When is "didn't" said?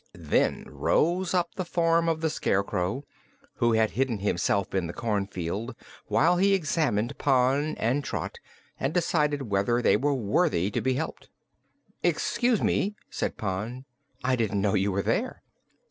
14.35-14.59